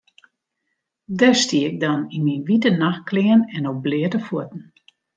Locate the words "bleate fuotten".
3.85-4.63